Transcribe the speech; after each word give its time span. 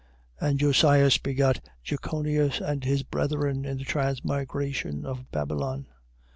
1:11. 0.41 0.49
And 0.49 0.59
Josias 0.59 1.17
begot 1.19 1.69
Jechonias 1.85 2.59
and 2.59 2.83
his 2.83 3.03
brethren 3.03 3.65
in 3.65 3.77
the 3.77 3.83
transmigration 3.83 5.05
of 5.05 5.29
Babylon. 5.31 5.85